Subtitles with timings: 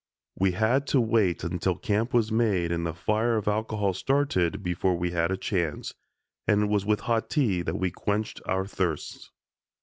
[0.35, 4.97] We had to wait until camp was made and the fire of alcohol started before
[4.97, 5.93] we had a chance,
[6.47, 9.29] and it was with hot tea that we quenched our thirsts.